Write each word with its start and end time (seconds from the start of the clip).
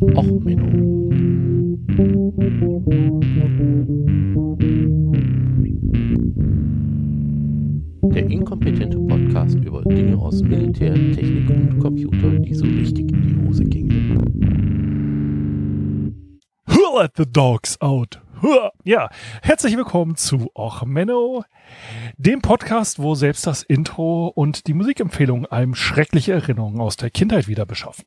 Och, 0.00 0.42
Menno. 0.44 1.10
Der 8.14 8.30
inkompetente 8.30 8.98
Podcast 8.98 9.58
über 9.58 9.82
Dinge 9.82 10.16
aus 10.16 10.42
Militär, 10.42 10.94
Technik 10.94 11.50
und 11.50 11.78
Computer, 11.80 12.30
die 12.38 12.54
so 12.54 12.64
richtig 12.64 13.12
in 13.12 13.22
die 13.22 13.46
Hose 13.46 13.64
gingen. 13.64 14.16
Who 16.66 16.98
let 16.98 17.10
the 17.16 17.26
dogs 17.26 17.76
out? 17.82 18.20
Ja, 18.84 19.10
herzlich 19.42 19.76
willkommen 19.76 20.16
zu 20.16 20.50
Och 20.54 20.84
Menno, 20.84 21.44
dem 22.16 22.40
Podcast, 22.40 22.98
wo 22.98 23.14
selbst 23.14 23.46
das 23.46 23.62
Intro 23.62 24.28
und 24.28 24.66
die 24.66 24.72
Musikempfehlung 24.72 25.44
einem 25.46 25.74
schreckliche 25.74 26.32
Erinnerungen 26.32 26.80
aus 26.80 26.96
der 26.96 27.10
Kindheit 27.10 27.48
wieder 27.48 27.66
beschaffen. 27.66 28.06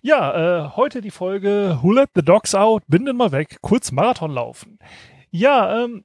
Ja, 0.00 0.66
äh, 0.66 0.70
heute 0.76 1.02
die 1.02 1.10
Folge 1.10 1.78
Who 1.82 1.92
let 1.92 2.10
the 2.14 2.22
dogs 2.22 2.54
out? 2.54 2.82
Binden 2.86 3.16
mal 3.16 3.32
weg, 3.32 3.58
kurz 3.60 3.92
Marathon 3.92 4.30
laufen. 4.30 4.78
Ja, 5.30 5.84
ähm, 5.84 6.04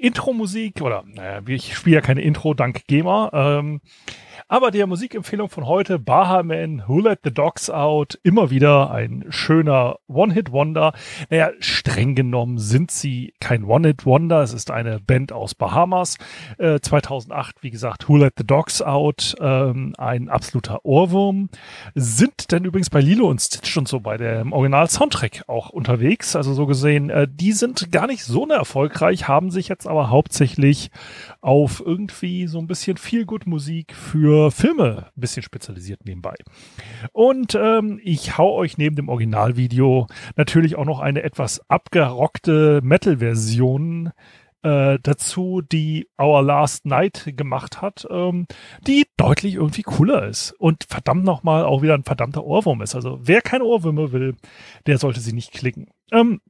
Intro-Musik 0.00 0.80
oder 0.82 1.04
naja, 1.06 1.40
ich 1.46 1.76
spiele 1.76 1.96
ja 1.96 2.02
keine 2.02 2.22
Intro 2.22 2.54
dank 2.54 2.86
GEMA. 2.86 3.30
Ähm, 3.32 3.80
aber 4.48 4.72
der 4.72 4.88
Musikempfehlung 4.88 5.48
von 5.48 5.66
heute, 5.66 6.00
Baha 6.00 6.42
Man, 6.42 6.82
Who 6.88 7.00
Let 7.00 7.20
the 7.22 7.32
Dogs 7.32 7.70
Out, 7.70 8.18
immer 8.24 8.50
wieder 8.50 8.90
ein 8.90 9.24
schöner 9.28 9.98
One-Hit-Wonder. 10.08 10.92
Naja, 11.30 11.50
streng 11.60 12.16
genommen 12.16 12.58
sind 12.58 12.90
sie 12.90 13.32
kein 13.38 13.62
One-Hit-Wonder. 13.62 14.42
Es 14.42 14.52
ist 14.52 14.72
eine 14.72 14.98
Band 14.98 15.32
aus 15.32 15.54
Bahamas. 15.54 16.16
Äh, 16.58 16.80
2008, 16.80 17.62
wie 17.62 17.70
gesagt, 17.70 18.08
Who 18.08 18.16
Let 18.16 18.34
the 18.38 18.44
Dogs 18.44 18.82
Out, 18.82 19.36
ähm, 19.40 19.94
ein 19.98 20.28
absoluter 20.28 20.84
Ohrwurm. 20.84 21.48
Sind 21.94 22.50
denn 22.50 22.64
übrigens 22.64 22.90
bei 22.90 23.00
Lilo 23.00 23.28
und 23.28 23.40
Stitch 23.40 23.76
und 23.76 23.86
so 23.86 24.00
bei 24.00 24.16
dem 24.16 24.52
Original-Soundtrack 24.52 25.44
auch 25.46 25.70
unterwegs. 25.70 26.34
Also 26.34 26.54
so 26.54 26.66
gesehen, 26.66 27.10
äh, 27.10 27.28
die 27.30 27.52
sind 27.52 27.92
gar 27.92 28.08
nicht 28.08 28.24
so 28.24 28.48
erfolgreich, 28.48 29.28
haben 29.28 29.50
sich 29.50 29.68
jetzt 29.68 29.86
aber 29.90 30.10
hauptsächlich 30.10 30.90
auf 31.40 31.82
irgendwie 31.84 32.46
so 32.46 32.58
ein 32.58 32.66
bisschen 32.66 32.96
viel 32.96 33.26
gut 33.26 33.46
Musik 33.46 33.94
für 33.94 34.50
Filme 34.50 35.10
ein 35.14 35.20
bisschen 35.20 35.42
spezialisiert 35.42 36.04
nebenbei. 36.04 36.34
Und 37.12 37.54
ähm, 37.54 38.00
ich 38.02 38.38
hau 38.38 38.54
euch 38.54 38.78
neben 38.78 38.96
dem 38.96 39.08
Originalvideo 39.08 40.06
natürlich 40.36 40.76
auch 40.76 40.84
noch 40.84 41.00
eine 41.00 41.22
etwas 41.22 41.60
abgerockte 41.68 42.80
Metal-Version 42.82 44.12
äh, 44.62 44.98
dazu, 45.02 45.62
die 45.62 46.08
Our 46.20 46.42
Last 46.42 46.86
Night 46.86 47.32
gemacht 47.36 47.80
hat, 47.80 48.06
ähm, 48.10 48.46
die 48.86 49.06
deutlich 49.16 49.54
irgendwie 49.54 49.82
cooler 49.82 50.26
ist 50.26 50.52
und 50.52 50.84
verdammt 50.88 51.24
nochmal 51.24 51.64
auch 51.64 51.82
wieder 51.82 51.94
ein 51.94 52.04
verdammter 52.04 52.44
Ohrwurm 52.44 52.82
ist. 52.82 52.94
Also 52.94 53.20
wer 53.22 53.40
keine 53.40 53.64
Ohrwürmer 53.64 54.12
will, 54.12 54.36
der 54.86 54.98
sollte 54.98 55.20
sie 55.20 55.32
nicht 55.32 55.52
klicken. 55.52 55.88
Ähm, 56.12 56.40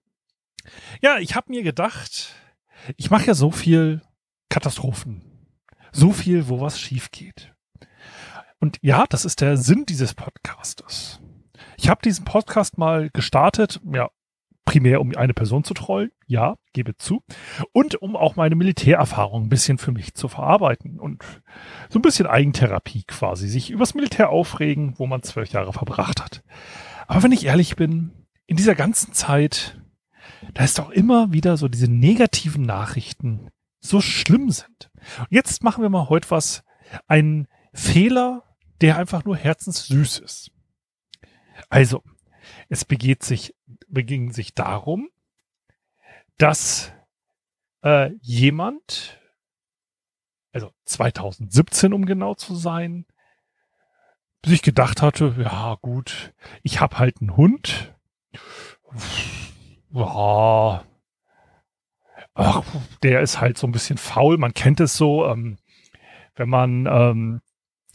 ja, 1.01 1.19
ich 1.19 1.35
habe 1.37 1.51
mir 1.51 1.63
gedacht, 1.63 2.35
ich 2.97 3.11
mache 3.11 3.27
ja 3.27 3.35
so 3.35 3.51
viel 3.51 4.03
Katastrophen. 4.49 5.23
So 5.93 6.13
viel, 6.13 6.49
wo 6.49 6.61
was 6.61 6.79
schief 6.79 7.11
geht. 7.11 7.53
Und 8.61 8.79
ja, 8.83 9.07
das 9.09 9.25
ist 9.25 9.41
der 9.41 9.57
Sinn 9.57 9.87
dieses 9.87 10.15
Podcastes. 10.15 11.21
Ich 11.77 11.89
habe 11.89 12.03
diesen 12.03 12.25
Podcast 12.25 12.79
mal 12.79 13.11
gestartet, 13.11 13.81
ja, 13.93 14.11
primär 14.65 15.01
um 15.01 15.17
eine 15.17 15.35
Person 15.35 15.65
zu 15.65 15.75
trollen, 15.75 16.13
ja, 16.27 16.57
gebe 16.73 16.97
zu, 16.97 17.25
und 17.73 17.97
um 17.97 18.15
auch 18.15 18.37
meine 18.37 18.55
Militärerfahrung 18.55 19.45
ein 19.45 19.49
bisschen 19.49 19.79
für 19.79 19.91
mich 19.91 20.15
zu 20.15 20.29
verarbeiten 20.29 21.01
und 21.01 21.25
so 21.89 21.99
ein 21.99 22.03
bisschen 22.03 22.27
Eigentherapie 22.27 23.05
quasi, 23.05 23.49
sich 23.49 23.71
übers 23.71 23.95
Militär 23.95 24.31
aufregen, 24.31 24.95
wo 24.99 25.07
man 25.07 25.23
zwölf 25.23 25.51
Jahre 25.51 25.73
verbracht 25.73 26.23
hat. 26.23 26.45
Aber 27.09 27.23
wenn 27.25 27.33
ich 27.33 27.47
ehrlich 27.47 27.75
bin, 27.75 28.13
in 28.47 28.57
dieser 28.57 28.75
ganzen 28.75 29.13
Zeit, 29.13 29.80
da 30.55 30.65
ist 30.65 30.79
doch 30.79 30.91
immer 30.91 31.33
wieder 31.33 31.57
so 31.57 31.69
diese 31.69 31.91
negativen 31.91 32.63
Nachrichten 32.63 33.51
so 33.81 34.01
schlimm 34.01 34.51
sind. 34.51 34.91
Und 35.19 35.31
jetzt 35.31 35.63
machen 35.63 35.83
wir 35.83 35.91
mal 35.91 36.09
heute 36.09 36.31
was, 36.31 36.65
einen 37.07 37.49
Fehler, 37.73 38.45
der 38.81 38.97
einfach 38.97 39.25
nur 39.25 39.37
herzenssüß 39.37 40.19
ist. 40.19 40.51
Also, 41.69 42.03
es 42.69 42.85
begeht 42.85 43.23
sich, 43.23 43.55
beging 43.89 44.33
sich 44.33 44.55
darum, 44.55 45.09
dass 46.39 46.93
äh, 47.83 48.13
jemand, 48.21 49.21
also 50.53 50.73
2017 50.85 51.93
um 51.93 52.07
genau 52.07 52.35
zu 52.35 52.55
sein, 52.55 53.07
sich 54.45 54.63
gedacht 54.63 55.03
hatte, 55.03 55.35
ja 55.39 55.77
gut, 55.81 56.33
ich 56.63 56.81
habe 56.81 56.99
halt 56.99 57.21
einen 57.21 57.37
Hund. 57.37 57.95
Ja, 59.93 60.85
ach, 62.35 62.63
der 63.03 63.21
ist 63.21 63.41
halt 63.41 63.59
so 63.59 63.67
ein 63.67 63.73
bisschen 63.73 63.99
faul. 63.99 64.39
Man 64.39 64.55
kennt 64.55 64.81
es 64.81 64.97
so, 64.97 65.27
ähm, 65.27 65.59
wenn 66.37 66.49
man 66.49 66.87
ähm, 66.87 67.41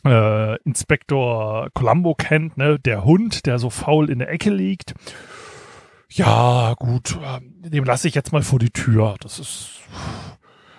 äh, 0.05 0.61
Inspektor 0.63 1.69
Columbo 1.73 2.15
kennt, 2.15 2.57
ne, 2.57 2.79
der 2.79 3.05
Hund, 3.05 3.45
der 3.45 3.59
so 3.59 3.69
faul 3.69 4.09
in 4.09 4.19
der 4.19 4.29
Ecke 4.29 4.49
liegt. 4.49 4.93
Ja, 6.09 6.75
gut, 6.77 7.17
äh, 7.21 7.39
dem 7.69 7.83
lasse 7.83 8.07
ich 8.07 8.15
jetzt 8.15 8.31
mal 8.31 8.43
vor 8.43 8.59
die 8.59 8.69
Tür. 8.71 9.15
Das 9.21 9.39
ist, 9.39 9.81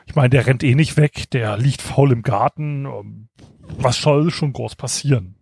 ich 0.07 0.15
meine, 0.15 0.31
der 0.31 0.47
rennt 0.47 0.63
eh 0.63 0.75
nicht 0.75 0.97
weg, 0.97 1.31
der 1.31 1.57
liegt 1.57 1.83
faul 1.83 2.13
im 2.13 2.23
Garten. 2.23 2.87
Ähm, 2.87 3.29
was 3.79 4.01
soll 4.01 4.31
schon 4.31 4.53
groß 4.53 4.77
passieren? 4.77 5.35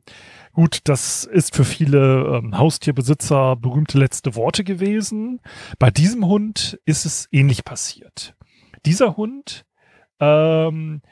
Gut, 0.54 0.82
das 0.84 1.24
ist 1.24 1.56
für 1.56 1.64
viele 1.64 2.38
ähm, 2.38 2.56
Haustierbesitzer 2.56 3.56
berühmte 3.56 3.98
letzte 3.98 4.36
Worte 4.36 4.62
gewesen. 4.62 5.40
Bei 5.80 5.90
diesem 5.90 6.24
Hund 6.26 6.78
ist 6.86 7.04
es 7.04 7.28
ähnlich 7.32 7.64
passiert. 7.64 8.36
Dieser 8.86 9.16
Hund, 9.16 9.64
ähm, 10.20 11.02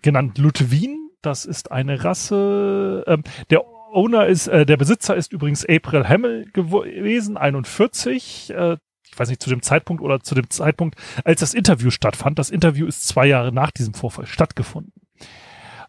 genannt 0.00 0.38
Ludwin, 0.38 1.10
das 1.20 1.44
ist 1.44 1.70
eine 1.70 2.02
Rasse. 2.02 3.04
Ähm, 3.06 3.24
der 3.50 3.62
Owner 3.92 4.26
ist, 4.26 4.48
äh, 4.48 4.64
der 4.64 4.78
Besitzer 4.78 5.16
ist 5.16 5.34
übrigens 5.34 5.66
April 5.66 6.08
Hamill 6.08 6.46
gewesen, 6.52 7.36
41. 7.36 8.50
Äh, 8.50 8.78
ich 9.10 9.18
weiß 9.18 9.28
nicht, 9.28 9.42
zu 9.42 9.50
dem 9.50 9.60
Zeitpunkt 9.60 10.02
oder 10.02 10.20
zu 10.20 10.34
dem 10.34 10.48
Zeitpunkt, 10.48 10.98
als 11.24 11.40
das 11.40 11.52
Interview 11.52 11.90
stattfand. 11.90 12.38
Das 12.38 12.48
Interview 12.48 12.86
ist 12.86 13.06
zwei 13.06 13.26
Jahre 13.26 13.52
nach 13.52 13.70
diesem 13.70 13.92
Vorfall 13.92 14.26
stattgefunden. 14.26 14.92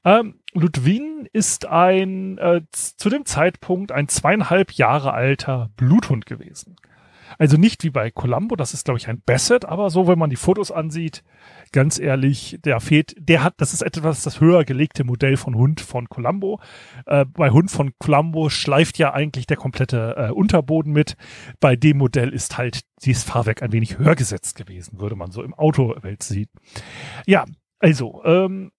Ähm, 0.03 0.38
Ludwin 0.53 1.27
ist 1.31 1.67
ein 1.67 2.37
äh, 2.37 2.61
zu 2.71 3.09
dem 3.09 3.25
Zeitpunkt 3.25 3.91
ein 3.91 4.07
zweieinhalb 4.07 4.71
Jahre 4.73 5.13
alter 5.13 5.69
Bluthund 5.75 6.25
gewesen. 6.25 6.75
Also 7.37 7.57
nicht 7.57 7.83
wie 7.83 7.91
bei 7.91 8.09
Columbo, 8.09 8.55
das 8.55 8.73
ist 8.73 8.85
glaube 8.85 8.97
ich 8.97 9.07
ein 9.07 9.21
Basset, 9.23 9.65
aber 9.65 9.91
so, 9.91 10.07
wenn 10.07 10.17
man 10.17 10.31
die 10.31 10.35
Fotos 10.35 10.71
ansieht, 10.71 11.23
ganz 11.71 11.99
ehrlich, 11.99 12.57
der 12.63 12.79
fehlt, 12.79 13.15
der 13.19 13.43
hat, 13.43 13.53
das 13.57 13.73
ist 13.73 13.83
etwas 13.83 14.23
das 14.23 14.41
höher 14.41 14.63
gelegte 14.65 15.03
Modell 15.03 15.37
von 15.37 15.55
Hund 15.55 15.81
von 15.81 16.09
Columbo. 16.09 16.59
Äh, 17.05 17.25
bei 17.25 17.51
Hund 17.51 17.69
von 17.69 17.91
Columbo 17.99 18.49
schleift 18.49 18.97
ja 18.97 19.13
eigentlich 19.13 19.45
der 19.45 19.57
komplette 19.57 20.15
äh, 20.17 20.31
Unterboden 20.31 20.91
mit. 20.91 21.15
Bei 21.59 21.75
dem 21.75 21.99
Modell 21.99 22.29
ist 22.29 22.57
halt 22.57 22.81
dieses 23.03 23.23
Fahrwerk 23.23 23.61
ein 23.61 23.71
wenig 23.71 23.99
höher 23.99 24.15
gesetzt 24.15 24.55
gewesen, 24.55 24.99
würde 24.99 25.15
man 25.15 25.31
so 25.31 25.43
im 25.43 25.53
Autowelt 25.53 26.23
sehen. 26.23 26.49
Ja, 27.27 27.45
also, 27.79 28.23
ähm, 28.25 28.71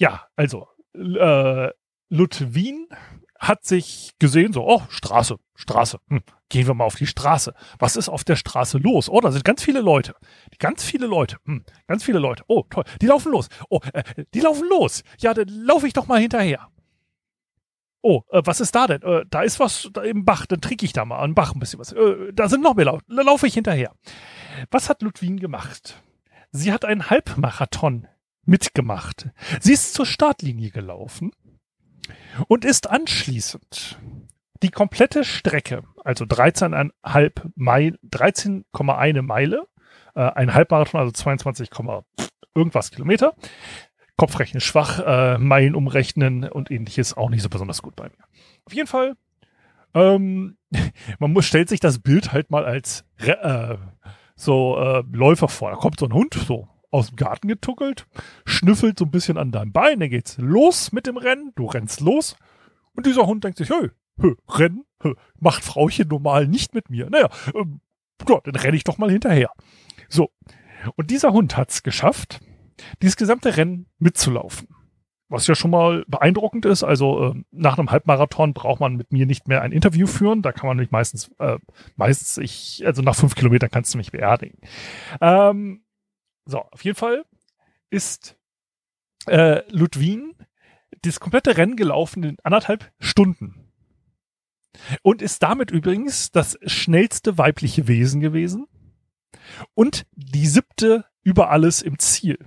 ja, 0.00 0.26
also, 0.34 0.66
äh, 0.94 1.68
Ludwin 2.08 2.88
hat 3.38 3.64
sich 3.64 4.12
gesehen, 4.18 4.52
so, 4.52 4.66
oh, 4.66 4.82
Straße, 4.88 5.36
Straße, 5.54 5.98
hm, 6.08 6.22
gehen 6.48 6.66
wir 6.66 6.74
mal 6.74 6.84
auf 6.84 6.96
die 6.96 7.06
Straße. 7.06 7.54
Was 7.78 7.96
ist 7.96 8.08
auf 8.08 8.24
der 8.24 8.36
Straße 8.36 8.78
los? 8.78 9.10
Oh, 9.10 9.20
da 9.20 9.30
sind 9.30 9.44
ganz 9.44 9.62
viele 9.62 9.80
Leute. 9.80 10.14
Ganz 10.58 10.84
viele 10.84 11.06
Leute, 11.06 11.36
hm, 11.44 11.64
ganz 11.86 12.02
viele 12.02 12.18
Leute. 12.18 12.44
Oh, 12.48 12.64
toll, 12.68 12.84
die 13.00 13.06
laufen 13.06 13.30
los. 13.30 13.48
Oh, 13.68 13.80
äh, 13.92 14.02
die 14.34 14.40
laufen 14.40 14.66
los. 14.68 15.04
Ja, 15.18 15.34
dann 15.34 15.48
laufe 15.48 15.86
ich 15.86 15.92
doch 15.92 16.06
mal 16.06 16.20
hinterher. 16.20 16.68
Oh, 18.02 18.22
äh, 18.30 18.40
was 18.42 18.60
ist 18.60 18.74
da 18.74 18.86
denn? 18.86 19.02
Äh, 19.02 19.26
da 19.28 19.42
ist 19.42 19.60
was 19.60 19.90
da 19.92 20.02
im 20.02 20.24
Bach, 20.24 20.46
dann 20.46 20.62
trinke 20.62 20.86
ich 20.86 20.94
da 20.94 21.04
mal 21.04 21.18
an 21.18 21.34
Bach 21.34 21.54
ein 21.54 21.60
bisschen 21.60 21.78
was. 21.78 21.92
Äh, 21.92 22.32
da 22.32 22.48
sind 22.48 22.62
noch 22.62 22.74
mehr 22.74 22.86
Leute. 22.86 23.04
Da 23.06 23.20
laufe 23.20 23.46
ich 23.46 23.54
hinterher. 23.54 23.92
Was 24.70 24.88
hat 24.88 25.02
Ludwin 25.02 25.38
gemacht? 25.38 26.02
Sie 26.52 26.72
hat 26.72 26.86
einen 26.86 27.10
Halbmarathon 27.10 28.08
mitgemacht. 28.50 29.30
Sie 29.60 29.72
ist 29.72 29.94
zur 29.94 30.04
Startlinie 30.04 30.70
gelaufen 30.70 31.30
und 32.48 32.64
ist 32.64 32.90
anschließend 32.90 33.98
die 34.62 34.70
komplette 34.70 35.24
Strecke, 35.24 35.84
also 36.04 36.24
13,5 36.24 37.52
Meile, 37.54 37.98
13,1 38.10 39.22
Meile, 39.22 39.66
äh, 40.14 40.20
ein 40.20 40.52
Halbmarathon, 40.52 41.00
also 41.00 41.12
22, 41.12 41.70
irgendwas 42.54 42.90
Kilometer, 42.90 43.34
Kopfrechnen 44.16 44.60
schwach, 44.60 44.98
äh, 44.98 45.38
Meilen 45.38 45.74
umrechnen 45.74 46.44
und 46.44 46.70
ähnliches 46.70 47.16
auch 47.16 47.30
nicht 47.30 47.42
so 47.42 47.48
besonders 47.48 47.80
gut 47.80 47.96
bei 47.96 48.04
mir. 48.04 48.24
Auf 48.66 48.74
jeden 48.74 48.88
Fall, 48.88 49.14
ähm, 49.94 50.58
man 51.20 51.32
muss, 51.32 51.46
stellt 51.46 51.68
sich 51.68 51.80
das 51.80 52.00
Bild 52.00 52.32
halt 52.32 52.50
mal 52.50 52.64
als 52.64 53.04
äh, 53.18 53.76
so 54.34 54.76
äh, 54.76 55.04
Läufer 55.12 55.48
vor. 55.48 55.70
Da 55.70 55.76
kommt 55.76 56.00
so 56.00 56.06
ein 56.06 56.12
Hund, 56.12 56.34
so 56.34 56.68
aus 56.90 57.08
dem 57.08 57.16
Garten 57.16 57.48
getuckelt, 57.48 58.06
schnüffelt 58.44 58.98
so 58.98 59.04
ein 59.04 59.10
bisschen 59.10 59.38
an 59.38 59.52
deinem 59.52 59.72
Bein, 59.72 60.00
dann 60.00 60.10
geht's 60.10 60.38
los 60.38 60.92
mit 60.92 61.06
dem 61.06 61.16
Rennen, 61.16 61.52
du 61.54 61.66
rennst 61.66 62.00
los 62.00 62.36
und 62.94 63.06
dieser 63.06 63.26
Hund 63.26 63.44
denkt 63.44 63.58
sich, 63.58 63.70
hey, 63.70 63.90
hö, 64.20 64.34
Rennen, 64.48 64.84
macht 65.38 65.64
Frauchen 65.64 66.08
normal 66.08 66.46
nicht 66.46 66.74
mit 66.74 66.90
mir. 66.90 67.08
Naja, 67.10 67.28
ähm, 67.54 67.80
ja, 68.28 68.40
dann 68.44 68.56
renne 68.56 68.76
ich 68.76 68.84
doch 68.84 68.98
mal 68.98 69.10
hinterher. 69.10 69.50
So. 70.08 70.30
Und 70.96 71.10
dieser 71.10 71.32
Hund 71.32 71.56
hat 71.56 71.70
es 71.70 71.82
geschafft, 71.82 72.40
dieses 73.02 73.16
gesamte 73.16 73.56
Rennen 73.56 73.86
mitzulaufen. 73.98 74.68
Was 75.28 75.46
ja 75.46 75.54
schon 75.54 75.70
mal 75.70 76.04
beeindruckend 76.08 76.66
ist. 76.66 76.82
Also 76.82 77.30
äh, 77.30 77.42
nach 77.52 77.78
einem 77.78 77.90
Halbmarathon 77.90 78.52
braucht 78.52 78.80
man 78.80 78.96
mit 78.96 79.12
mir 79.12 79.26
nicht 79.26 79.46
mehr 79.46 79.62
ein 79.62 79.70
Interview 79.70 80.08
führen. 80.08 80.42
Da 80.42 80.50
kann 80.50 80.66
man 80.66 80.78
mich 80.78 80.90
meistens, 80.90 81.30
äh, 81.38 81.58
meistens 81.94 82.36
ich, 82.38 82.82
also 82.84 83.00
nach 83.02 83.14
fünf 83.14 83.36
Kilometern 83.36 83.70
kannst 83.70 83.94
du 83.94 83.98
mich 83.98 84.10
beerdigen. 84.10 84.58
Ähm, 85.20 85.84
so, 86.44 86.60
auf 86.60 86.84
jeden 86.84 86.96
Fall 86.96 87.24
ist 87.90 88.36
äh, 89.26 89.62
Ludwin 89.70 90.34
das 91.02 91.20
komplette 91.20 91.56
Rennen 91.56 91.76
gelaufen 91.76 92.22
in 92.24 92.36
anderthalb 92.42 92.92
Stunden. 92.98 93.72
Und 95.02 95.20
ist 95.20 95.42
damit 95.42 95.70
übrigens 95.70 96.30
das 96.30 96.58
schnellste 96.64 97.38
weibliche 97.38 97.88
Wesen 97.88 98.20
gewesen 98.20 98.66
und 99.74 100.06
die 100.12 100.46
siebte 100.46 101.04
über 101.22 101.50
alles 101.50 101.82
im 101.82 101.98
Ziel. 101.98 102.38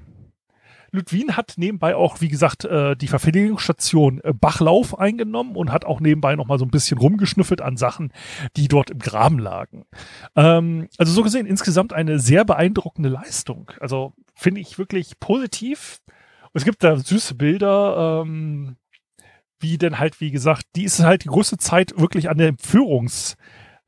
Ludwin 0.93 1.35
hat 1.35 1.55
nebenbei 1.57 1.95
auch, 1.95 2.21
wie 2.21 2.27
gesagt, 2.27 2.65
äh, 2.65 2.95
die 2.95 3.07
Verpflegungsstation 3.07 4.21
äh, 4.23 4.31
Bachlauf 4.31 4.97
eingenommen 4.97 5.55
und 5.55 5.71
hat 5.71 5.85
auch 5.85 5.99
nebenbei 5.99 6.35
noch 6.35 6.45
mal 6.45 6.59
so 6.59 6.65
ein 6.65 6.71
bisschen 6.71 6.99
rumgeschnüffelt 6.99 7.61
an 7.61 7.77
Sachen, 7.77 8.13
die 8.55 8.67
dort 8.67 8.91
im 8.91 8.99
Graben 8.99 9.39
lagen. 9.39 9.85
Ähm, 10.35 10.87
also 10.99 11.11
so 11.11 11.23
gesehen 11.23 11.47
insgesamt 11.47 11.93
eine 11.93 12.19
sehr 12.19 12.45
beeindruckende 12.45 13.09
Leistung. 13.09 13.71
Also 13.79 14.13
finde 14.35 14.61
ich 14.61 14.77
wirklich 14.77 15.19
positiv. 15.19 15.99
Es 16.53 16.63
gibt 16.63 16.83
da 16.83 16.95
süße 16.95 17.33
Bilder, 17.33 18.21
ähm, 18.23 18.77
wie 19.59 19.79
denn 19.79 19.97
halt, 19.97 20.21
wie 20.21 20.29
gesagt, 20.29 20.67
die 20.75 20.83
ist 20.83 20.99
halt 20.99 21.23
die 21.23 21.29
größte 21.29 21.57
Zeit 21.57 21.93
wirklich 21.97 22.29
an 22.29 22.37
der 22.37 22.53
Führungsgruppe 22.59 23.41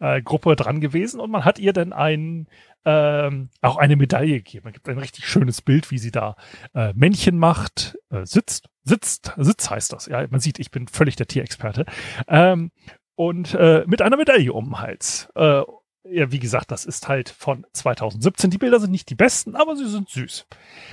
äh, 0.05 0.21
dran 0.21 0.81
gewesen 0.81 1.19
und 1.19 1.31
man 1.31 1.45
hat 1.45 1.59
ihr 1.59 1.73
dann 1.73 1.93
ein, 1.93 2.47
ähm, 2.85 3.49
auch 3.61 3.77
eine 3.77 3.95
Medaille 3.95 4.37
gegeben. 4.37 4.65
Man 4.65 4.73
gibt 4.73 4.87
ein 4.87 4.99
richtig 4.99 5.27
schönes 5.27 5.61
Bild, 5.61 5.91
wie 5.91 5.97
sie 5.97 6.11
da 6.11 6.35
äh, 6.73 6.93
Männchen 6.93 7.37
macht, 7.37 7.97
äh, 8.11 8.25
sitzt, 8.25 8.69
sitzt, 8.83 9.33
Sitz 9.37 9.69
heißt 9.69 9.93
das. 9.93 10.05
Ja, 10.05 10.25
man 10.29 10.39
sieht, 10.39 10.59
ich 10.59 10.71
bin 10.71 10.87
völlig 10.87 11.15
der 11.15 11.27
Tierexperte. 11.27 11.85
Ähm, 12.27 12.71
und 13.15 13.53
äh, 13.55 13.83
mit 13.87 14.01
einer 14.01 14.17
Medaille 14.17 14.51
um 14.53 14.65
den 14.65 14.79
Hals. 14.79 15.29
Äh, 15.35 15.63
ja, 16.07 16.31
wie 16.31 16.39
gesagt, 16.39 16.69
das 16.69 16.85
ist 16.85 17.07
halt 17.07 17.29
von 17.29 17.65
2017. 17.73 18.51
Die 18.51 18.57
Bilder 18.59 18.79
sind 18.79 18.91
nicht 18.91 19.09
die 19.09 19.15
besten, 19.15 19.55
aber 19.55 19.75
sie 19.75 19.87
sind 19.87 20.09
süß. 20.09 20.45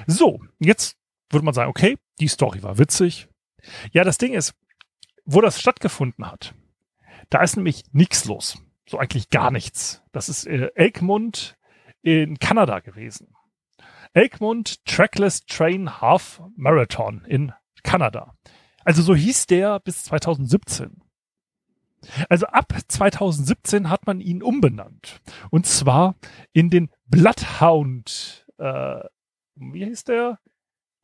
So, 0.07 0.41
jetzt 0.59 0.97
würde 1.31 1.45
man 1.45 1.53
sagen, 1.53 1.69
okay, 1.69 1.99
die 2.19 2.29
Story 2.29 2.63
war 2.63 2.79
witzig. 2.79 3.29
Ja, 3.93 4.05
das 4.05 4.17
Ding 4.17 4.33
ist, 4.33 4.55
wo 5.25 5.41
das 5.41 5.61
stattgefunden 5.61 6.31
hat, 6.31 6.55
da 7.29 7.43
ist 7.43 7.57
nämlich 7.57 7.85
nichts 7.93 8.25
los. 8.25 8.59
So 8.89 8.99
eigentlich 8.99 9.31
gar 9.31 9.51
nichts. 9.51 10.03
Das 10.13 10.29
ist 10.29 10.47
äh, 10.47 10.71
Elkmund 10.75 11.57
in 12.03 12.39
Kanada 12.39 12.81
gewesen. 12.81 13.35
Elkmund 14.13 14.85
Trackless 14.85 15.47
Train 15.47 16.01
Half 16.01 16.43
Marathon 16.57 17.25
in 17.25 17.53
Kanada. 17.83 18.37
Also 18.85 19.03
so 19.03 19.15
hieß 19.15 19.47
der 19.47 19.81
bis 19.81 20.05
2017. 20.05 21.03
Also 22.29 22.47
ab 22.47 22.75
2017 22.89 23.89
hat 23.89 24.07
man 24.07 24.21
ihn 24.21 24.43
umbenannt. 24.43 25.21
Und 25.51 25.67
zwar 25.67 26.17
in 26.53 26.69
den 26.69 26.91
Bloodhound, 27.07 28.47
äh, 28.59 29.01
wie 29.55 29.85
hieß 29.85 30.05
der? 30.05 30.39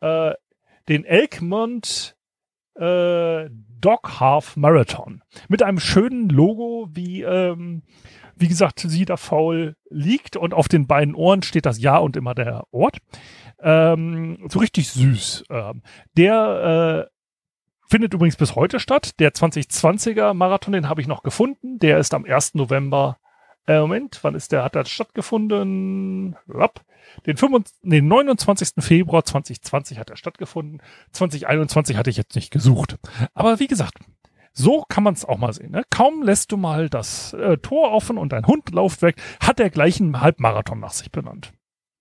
Äh, 0.01 0.35
den 0.89 1.05
Elkmont 1.05 2.17
äh, 2.79 3.51
Dog 3.81 4.21
Half 4.21 4.57
Marathon. 4.57 5.23
Mit 5.49 5.63
einem 5.63 5.81
schönen 5.81 6.29
Logo, 6.29 6.89
wie, 6.93 7.23
ähm, 7.23 7.83
wie 8.37 8.49
gesagt, 8.49 8.81
sie 8.81 9.05
da 9.05 9.17
faul 9.17 9.77
liegt 9.91 10.37
und 10.37 10.55
auf 10.55 10.69
den 10.69 10.87
beiden 10.87 11.15
Ohren 11.15 11.43
steht 11.43 11.67
das 11.67 11.81
Ja 11.81 11.99
und 11.99 12.17
immer 12.17 12.35
der 12.35 12.65
Ort. 12.71 12.99
Ähm, 13.61 14.47
so 14.49 14.59
richtig 14.59 14.89
süß. 14.91 15.45
Ähm, 15.51 15.83
der 16.17 17.09
äh, 17.09 17.15
findet 17.89 18.15
übrigens 18.15 18.37
bis 18.37 18.55
heute 18.55 18.81
statt. 18.81 19.19
Der 19.19 19.33
2020er 19.33 20.35
Marathon, 20.35 20.73
den 20.73 20.89
habe 20.89 21.01
ich 21.01 21.09
noch 21.09 21.23
gefunden. 21.23 21.79
Der 21.79 21.99
ist 21.99 22.15
am 22.15 22.25
1. 22.25 22.55
November. 22.55 23.19
Äh, 23.69 23.81
Moment, 23.81 24.19
wann 24.23 24.35
ist 24.35 24.51
der? 24.51 24.65
Hat 24.65 24.75
das 24.75 24.89
stattgefunden? 24.89 26.37
Rapp. 26.49 26.85
Den, 27.27 27.37
25, 27.37 27.79
nee, 27.83 28.01
29. 28.01 28.71
Februar 28.79 29.25
2020 29.25 29.99
hat 29.99 30.09
er 30.09 30.17
stattgefunden. 30.17 30.81
2021 31.13 31.97
hatte 31.97 32.09
ich 32.09 32.17
jetzt 32.17 32.35
nicht 32.35 32.51
gesucht. 32.51 32.97
Aber 33.35 33.61
wie 33.61 33.67
gesagt, 33.67 33.99
so 34.55 34.85
kann 34.89 35.05
man 35.05 35.13
es 35.13 35.27
auch 35.27 35.37
mal 35.37 35.53
sehen. 35.53 35.73
Ne? 35.73 35.85
Kaum 35.91 36.23
lässt 36.23 36.51
du 36.51 36.57
mal 36.57 36.89
das 36.89 37.35
äh, 37.35 37.59
Tor 37.59 37.93
offen 37.93 38.17
und 38.17 38.33
dein 38.33 38.47
Hund 38.47 38.71
läuft 38.71 39.03
weg, 39.03 39.21
hat 39.39 39.61
er 39.61 39.69
gleich 39.69 40.01
einen 40.01 40.21
Halbmarathon 40.21 40.81
nach 40.81 40.93
sich 40.93 41.13
benannt. 41.13 41.53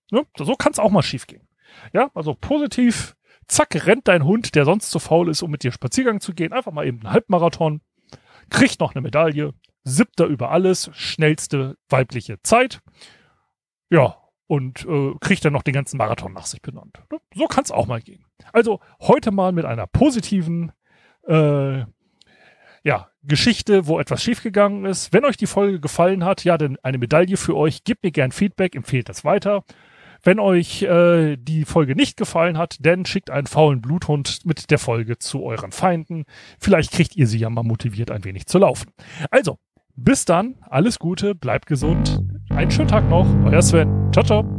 Ne? 0.10 0.26
So 0.38 0.56
kann 0.56 0.72
es 0.72 0.80
auch 0.80 0.90
mal 0.90 1.04
schiefgehen. 1.04 1.50
Ja, 1.92 2.10
also 2.14 2.34
positiv, 2.34 3.18
zack, 3.48 3.86
rennt 3.86 4.08
dein 4.08 4.24
Hund, 4.24 4.56
der 4.56 4.64
sonst 4.64 4.90
zu 4.90 5.00
faul 5.00 5.30
ist, 5.30 5.44
um 5.44 5.52
mit 5.52 5.64
dir 5.64 5.74
Spaziergang 5.74 6.22
zu 6.22 6.34
gehen, 6.34 6.54
einfach 6.54 6.72
mal 6.72 6.88
eben 6.88 7.02
einen 7.02 7.12
Halbmarathon, 7.12 7.82
kriegt 8.50 8.80
noch 8.80 8.96
eine 8.96 9.02
Medaille, 9.02 9.54
siebter 9.88 10.26
über 10.26 10.52
alles, 10.52 10.90
schnellste 10.94 11.78
weibliche 11.90 12.42
Zeit. 12.44 12.82
Ja, 13.90 14.18
und 14.48 14.86
äh, 14.86 15.14
kriegt 15.20 15.44
dann 15.46 15.54
noch 15.54 15.64
den 15.64 15.74
ganzen 15.74 15.98
Marathon 15.98 16.34
nach 16.34 16.46
sich 16.46 16.62
benannt. 16.62 17.00
Ne? 17.12 17.20
So 17.36 17.48
kann 17.48 17.64
es 17.64 17.72
auch 17.72 17.88
mal 17.88 18.02
gehen. 18.02 18.26
Also 18.54 18.80
heute 19.02 19.32
mal 19.32 19.52
mit 19.52 19.66
einer 19.66 19.88
positiven 19.88 20.72
äh, 21.28 21.84
ja, 22.84 23.10
Geschichte, 23.24 23.88
wo 23.88 24.00
etwas 24.00 24.24
schiefgegangen 24.24 24.86
ist. 24.86 25.12
Wenn 25.12 25.26
euch 25.26 25.36
die 25.36 25.48
Folge 25.48 25.80
gefallen 25.80 26.24
hat, 26.24 26.46
ja, 26.46 26.58
dann 26.58 26.78
eine 26.84 26.98
Medaille 26.98 27.36
für 27.36 27.56
euch. 27.56 27.84
Gebt 27.84 28.04
mir 28.04 28.12
gern 28.12 28.32
Feedback, 28.32 28.76
empfehlt 28.76 29.10
das 29.10 29.26
weiter. 29.26 29.64
Wenn 30.24 30.40
euch 30.40 30.82
äh, 30.84 31.38
die 31.38 31.66
Folge 31.66 31.96
nicht 31.96 32.18
gefallen 32.18 32.58
hat, 32.58 32.78
dann 32.80 33.06
schickt 33.06 33.30
einen 33.30 33.48
faulen 33.48 33.82
Bluthund 33.82 34.46
mit 34.46 34.72
der 34.72 34.80
Folge 34.80 35.20
zu 35.20 35.44
euren 35.44 35.72
Feinden. 35.72 36.24
Vielleicht 36.60 36.92
kriegt 36.92 37.16
ihr 37.16 37.28
sie 37.28 37.38
ja 37.38 37.50
mal 37.50 37.64
motiviert, 37.64 38.10
ein 38.10 38.24
wenig 38.24 38.48
zu 38.48 38.58
laufen. 38.58 38.92
Also, 39.30 39.60
bis 39.98 40.26
dann, 40.26 40.56
alles 40.62 41.00
Gute, 41.00 41.36
bleibt 41.36 41.66
gesund. 41.66 42.22
Einen 42.50 42.72
schönen 42.72 42.88
Tag 42.88 43.10
noch, 43.10 43.28
euer 43.46 43.62
Sven. 43.62 44.12
Ciao, 44.14 44.24
ciao. 44.24 44.57